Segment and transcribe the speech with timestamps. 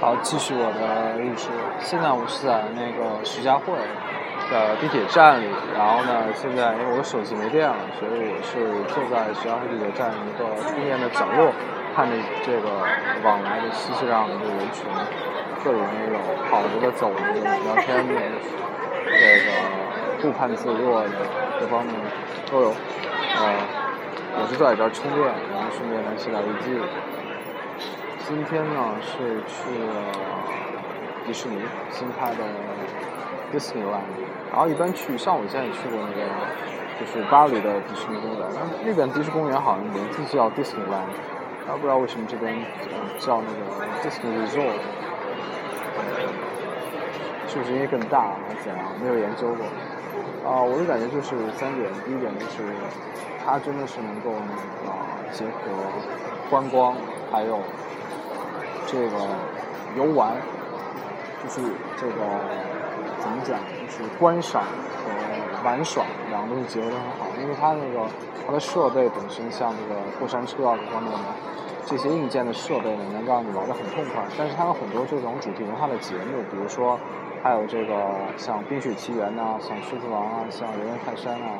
[0.00, 1.48] 好，继续我的故事。
[1.78, 3.72] 现在我是在那个徐家汇
[4.50, 11.52] 的地铁站里，然后呢，现在因为我的手机没电了，所以我是坐在徐家汇地铁站一个充电的角落，
[11.94, 12.12] 看着
[12.44, 12.68] 这个
[13.22, 14.84] 往来的熙熙攘攘的人群，
[15.62, 16.18] 各种那种
[16.50, 18.12] 跑着的、走着的、聊天的，
[19.08, 19.48] 这个
[20.20, 21.10] 顾盼自若的
[21.60, 21.94] 各方面
[22.50, 22.68] 都有。
[23.40, 23.56] 呃，
[24.36, 25.22] 我是在这儿充电，
[25.54, 26.76] 然后顺便来写点日记。
[28.26, 29.92] 今天呢是去了
[31.26, 31.60] 迪士尼
[31.90, 32.42] 新开的
[33.52, 34.08] Disneyland，
[34.50, 36.24] 然后一般去像我现在也去过那个
[36.98, 41.12] 就是巴黎的迪士尼公园，那那边迪士尼公园好像名字叫 Disneyland，
[41.66, 42.56] 然后不知道为什么这边
[43.18, 43.60] 叫那个
[44.00, 44.80] Disney Resort，
[47.46, 48.86] 是不是因为更大还是怎样？
[49.02, 49.66] 没有研究过。
[50.48, 52.64] 啊，我的感觉就是三点，第一点就是
[53.44, 54.92] 它真的是能够那个
[55.30, 55.60] 结合
[56.48, 56.96] 观光
[57.30, 57.60] 还有。
[58.94, 59.26] 这个
[59.96, 60.36] 游玩
[61.42, 61.60] 就是
[61.96, 62.14] 这个
[63.18, 63.58] 怎么讲？
[63.90, 68.06] 就是观赏和玩耍两个东西结合得很好，因为它那个
[68.46, 71.18] 它的设备本身像这个过山车啊各方面的
[71.84, 74.22] 这些硬件的设备呢，能让你玩得很痛快。
[74.38, 76.96] 但是它有很多这种主题文化的节目，比如说
[77.42, 81.50] 还有这个像《冰雪奇缘》呐，像《狮子王》啊，像《人猿泰山》啊，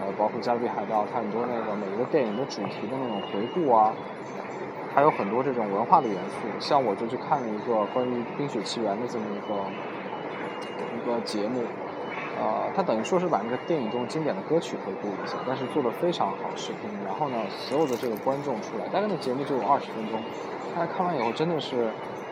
[0.00, 3.92] 呃，包括《加勒比海盗》，它很多那个每一个电影的主题的那种回顾啊。
[4.94, 9.54] 还有很多这种文化的元素，像我就去看了一个关于《冰雪奇缘》的这么一个
[10.96, 11.62] 一个节目，
[12.38, 16.90] 呃，它等于说是把那个电影中经典的歌曲回顾一下，但是做的非常好视频。
[17.06, 20.20] 然后呢，所有的这个观众出来，大概那节目就有二十分钟，
[20.74, 21.90] 大家看完以后真的是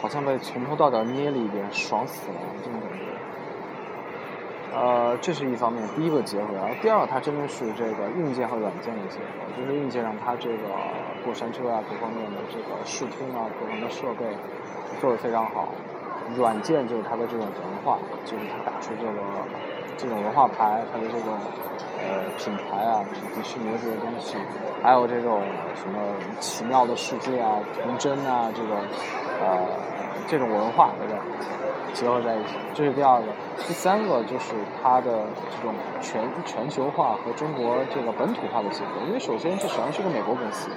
[0.00, 3.11] 好像被从头到脚捏了一遍，爽死了这种感觉。
[4.74, 10.64] 呃，这是一方面，第一个结合，然后第二个它真的是这个硬件和软件的结合，就是硬件上它这个
[11.24, 14.24] 过山车啊各方面的这个视听啊各方面的设备
[14.98, 15.68] 做的非常好，
[16.36, 19.20] 软件就是它的这种文化，就是它打出这个
[19.98, 21.36] 这种文化牌，它的这种
[22.00, 24.38] 呃品牌啊，迪士尼这些东西，
[24.82, 25.42] 还有这种
[25.76, 26.00] 什么
[26.40, 28.78] 奇妙的世界啊、童真啊这种
[29.38, 29.68] 呃
[30.26, 31.22] 这种文化对吧？
[31.92, 33.26] 结合在一起，这是第二个。
[33.66, 39.00] 第三个就是它的这种全全球化和中国这个本土化的结合。
[39.06, 40.70] 因为首先这实际上是个美国公司，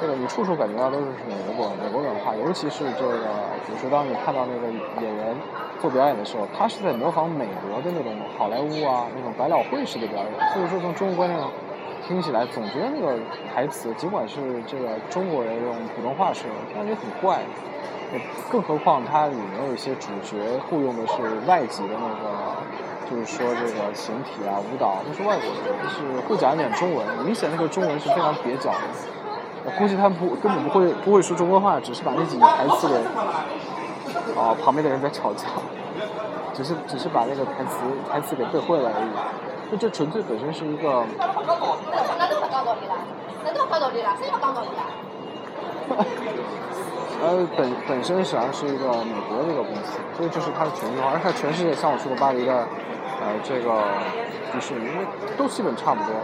[0.00, 3.16] 这个你处处感觉到都是美国美国文化，尤其是这个，
[3.66, 4.68] 比如说当你看到那个
[5.02, 5.34] 演员
[5.80, 10.50] 做表演的时候，他是在模仿美国的那种好莱坞啊那种百老汇式的表演。
[10.52, 11.50] 所以说从中国观众
[12.06, 13.18] 听起来总觉得那个
[13.54, 17.40] 台词，尽管是这个中国人用普通话说，听上去很怪。
[18.48, 20.36] 更何况它里面有一些主角
[20.68, 21.14] 雇佣的是
[21.48, 28.78] 外籍的那个，就是说这个形体啊、舞蹈都是外国人，就是会讲一点中文，明显那个中文是非常蹩脚的。
[29.64, 32.94] 我估计他们不根本不会不会说中国话，只是把那几句台词给
[34.38, 35.48] 啊旁边的人在吵架，
[36.52, 37.80] 只是只是把那个台词
[38.12, 39.08] 台词给背会了而已。
[39.74, 41.04] 就这纯粹本身是一个。
[47.20, 52.52] 呃，本本身实际上是一个美国的一个公司，所以这是它的全球化，而且全世界像我说的巴黎的，
[53.18, 53.82] 呃，这个
[54.52, 56.14] 迪士尼，因为都基本差不多。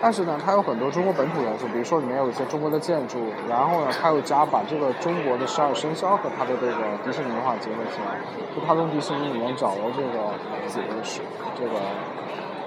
[0.00, 3.18] 但是呢，它有很多中国本土元素，比如说里面有一些中国的建筑，
[3.48, 8.18] 然后呢，它又加把这个中国的十二生肖和它的这个迪士尼文化结合起来，
[8.56, 10.34] 就它从迪士尼里面找了这个
[10.72, 11.20] 这个是
[11.54, 11.76] 这个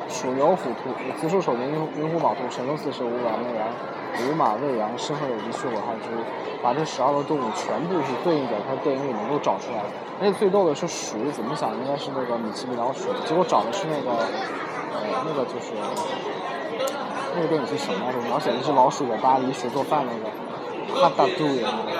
[0.07, 3.67] 鼠牛虎兔，福鼠手年寅寅虎卯兔，辰龙巳蛇午卯未羊。
[4.15, 6.07] 五马未羊，生和有鸡，戌火亥猪，
[6.63, 9.83] 把这十二个动物全部是对应着它电影里能够找出来。
[10.21, 15.75] 而且最逗的是鼠，怎么想应该是那个米奇米老鼠，结果找的是那个，呃，那个就是
[17.35, 18.19] 那个电影是什么来着？
[18.23, 20.31] 描写的是老鼠在巴黎学做饭那个，
[20.95, 21.91] 哈达杜的那个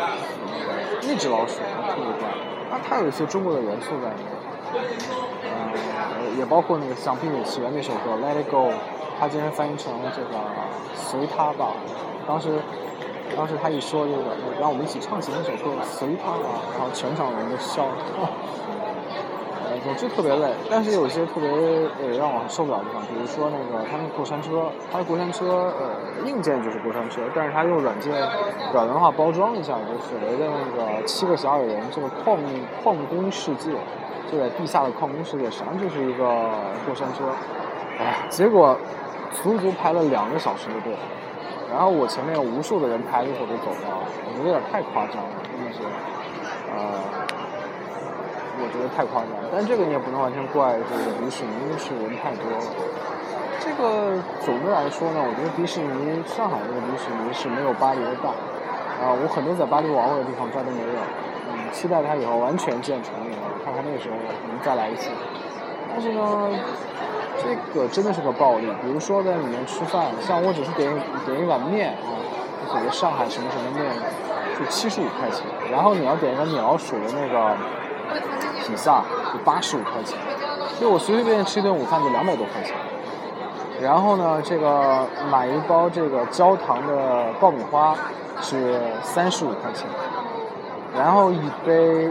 [1.03, 1.59] 那只老鼠，
[1.91, 2.31] 特别怪。
[2.71, 4.31] 那它有一些中国的元素在里面，
[4.75, 8.69] 呃，也包括那个橡皮美奇缘》那首歌《Let It Go》。
[9.17, 10.27] 他竟然翻译成这个
[10.93, 11.71] 随他吧，
[12.27, 12.59] 当时，
[13.33, 17.95] 当时他一说这个，让我们一起唱起那首歌随他吧，然后全场人都笑了，
[19.83, 28.13] 总之特别累，但是有些特别呃让我受不了的地方，比如说那个他那过山车，他的过山车呃硬件就是过山车，但是他用软件
[28.73, 32.37] 软文化包装一下，就所谓的那个七个小矮人这个矿
[32.83, 33.71] 矿工世界，
[34.31, 36.49] 就在地下的矿工世界，实际上就是一个
[36.85, 37.25] 过山车，
[37.99, 38.77] 哎，结果。
[39.43, 40.93] 足足排了两个小时的队，
[41.69, 45.83] 然后我前面有无数的人排着队都走了，我觉得有点太夸张了，真的是，
[46.71, 47.03] 呃，
[48.59, 49.31] 我觉得太夸张。
[49.51, 52.63] 但这个你也不能完全怪这个迪士尼，因为是人太多了。
[53.59, 54.15] 这个
[54.45, 58.29] 总的来说呢，我觉得迪士尼上海这个迪士尼是没有巴黎的大。
[59.01, 60.87] 啊，我很多在巴黎玩过的地方这儿都没有。
[61.51, 65.09] 嗯，期待它以后完全建成以后，看看那个时候我们再来一次。
[65.91, 66.49] 但是呢，
[67.41, 68.67] 这个真的是个暴利。
[68.81, 70.87] 比如说在里面吃饭，像我只是点
[71.25, 72.15] 点一碗面啊，
[72.71, 73.91] 所谓上海什么什么面，
[74.57, 75.43] 就七十五块钱。
[75.71, 77.57] 然后你要点一个鸟鼠的那个
[78.65, 79.03] 披萨，
[79.33, 80.17] 就八十五块钱。
[80.79, 82.75] 就我随随便便吃一顿午饭就两百多块钱。
[83.81, 87.95] 然后呢，这个买一包这个焦糖的爆米花
[88.41, 89.87] 是三十五块钱。
[90.97, 92.09] 然后一杯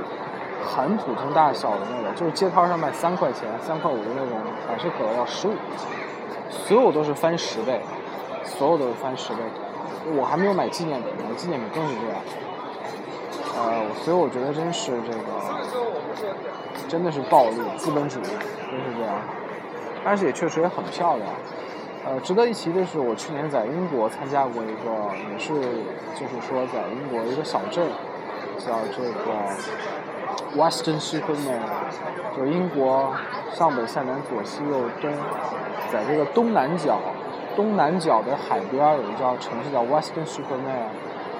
[0.63, 5.89] 很普通大小的那个，就是街摊上卖三块钱、三块五的那种百事可乐要十五块钱，
[6.51, 7.81] 所有都是翻十倍，
[8.45, 9.39] 所有都是翻十倍。
[10.17, 12.17] 我还没有买纪念品，买纪念品更是这样。
[13.57, 15.29] 呃，所以我觉得真是这个，
[16.89, 18.25] 真的是暴利，资本主义，
[18.71, 19.15] 真是这样。
[20.05, 21.29] 但是也确实也很漂亮。
[22.05, 24.91] 呃，值得一提的是，我去年在英国参加过一个，
[25.33, 25.55] 也是
[26.15, 27.87] 就是说在英国一个小镇。
[28.57, 29.35] 叫这个
[30.57, 31.59] Western Superman，
[32.37, 33.13] 就英国
[33.53, 35.11] 上北下南左西右东，
[35.93, 37.01] 在这个东南角，
[37.57, 40.87] 东南角的海边有一叫城市叫 Western Superman。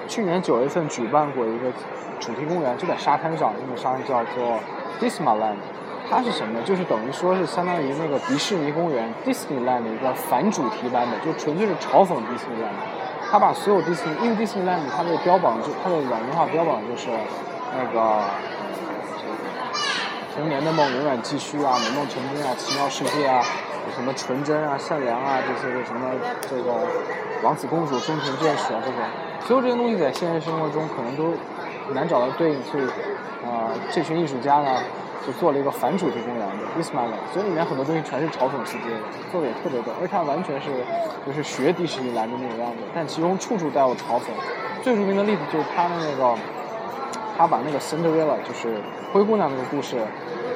[0.07, 1.71] 去年九月份举办过一个
[2.19, 4.59] 主题公园，就在沙滩上，那个沙滩叫做
[4.99, 5.57] Disneyland。
[6.07, 6.61] 它是什么？
[6.61, 12.77] 就是等于说是相当于那个迪士尼公园 Disneyland 的一个反主题版本，就纯粹是嘲讽 Disneyland。
[13.31, 17.09] 他把所有 Disney，，因为 Disneyland 它的标榜就它的软文化标榜就是
[17.75, 18.21] 那个
[20.35, 23.41] 童年的梦永远继续啊，美梦成真啊，奇妙世界啊，
[23.95, 26.11] 什么纯真啊、善良啊这些个什么
[26.41, 26.71] 这个
[27.41, 28.99] 王子公主终成眷属啊这种，
[29.45, 31.33] 所有这些东西在现实生活中可能都
[31.87, 32.83] 很难找到对应，所以
[33.45, 34.77] 啊，这群艺术家呢。
[35.25, 39.01] 就做了一个反主题公园的 dismal 所以里面很多东西全是嘲讽世界的，
[39.31, 40.69] 做的也特别逗，而且它完全是
[41.25, 44.29] 就是学迪士尼来的那个样子，但其中处处带有嘲讽。
[44.83, 46.37] 最著名的例子就是他的那个，
[47.35, 48.77] 他把那个 Cinderella 就是
[49.11, 49.97] 灰姑娘那个故事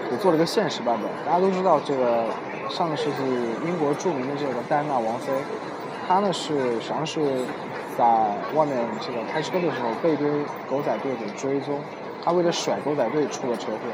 [0.08, 1.10] 给做了一个现实版本。
[1.26, 2.26] 大家都知道这个
[2.70, 3.26] 上个世纪
[3.66, 5.34] 英国著名的这个戴安娜王妃，
[6.08, 7.20] 她呢是实际上是
[8.00, 8.06] 在
[8.56, 10.26] 外面这个开车的时候被一堆
[10.70, 11.78] 狗仔队给追踪，
[12.24, 13.92] 他为了甩狗仔队出了车祸。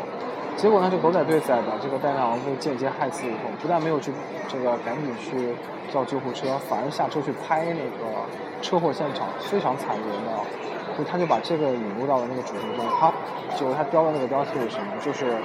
[0.55, 4.13] 结果呢，这狗仔队在把这个戴安娜王妃间接害死以后，不但没有去
[4.47, 5.55] 这个赶紧去
[5.91, 8.05] 叫救护车，反而下车去拍那个
[8.61, 10.37] 车祸现场，非常惨烈的。
[10.95, 12.85] 所以他就把这个引入到了那个主题中。
[12.99, 13.11] 他
[13.57, 14.93] 就是他雕的那个雕题是什么？
[15.03, 15.35] 就是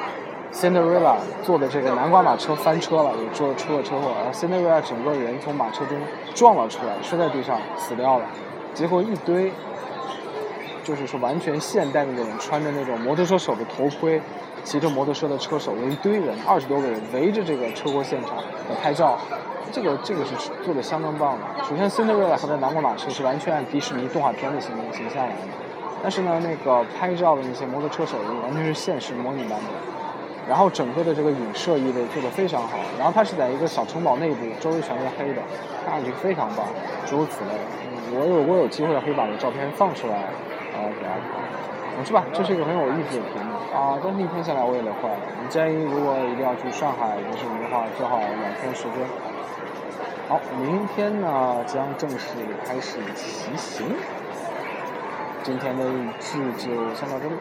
[0.53, 5.97] Cinderella 坐的这个南瓜马车翻车了，也出出了车祸，而 Cinderella 整个人从马车中
[6.35, 8.27] 撞了出来，摔在地上死掉了。
[8.75, 9.53] 结果一堆
[10.85, 14.21] 就是说完全现代那种穿着那种摩托车手的头盔。
[14.63, 19.19] 骑着摩托车的车手有一堆人，二十多个人围着这个车祸现场来拍照，
[19.73, 21.65] 这个这个是做的相当棒的。
[21.65, 25.49] 首先，Cinderella 和的南瓜马车是完全按迪士尼动画片的形形象来的，
[26.03, 30.00] 但是呢，那个拍照的那些摩托车手完全是现实模拟版本。
[30.51, 32.77] 然后整个的这个影射意味做得非常好。
[32.99, 35.41] 然后它是在一个小城堡内部，周围全是黑的，
[35.87, 36.67] 看上去非常棒。
[37.07, 37.55] 诸如此类，
[37.87, 40.27] 嗯我有我有机会可以把这照片放出来，
[40.75, 42.05] 呃，给大家看。
[42.05, 42.25] 是吧？
[42.33, 43.55] 这是一个很有意思的题目。
[43.77, 45.21] 啊，但是一天下来我也累坏了。
[45.41, 49.07] 你建议如果一定要去上海迪士尼的话，最好两天时间。
[50.27, 52.27] 好，明天呢将正式
[52.67, 53.87] 开始骑行。
[55.45, 57.35] 今天的日志就先到这里。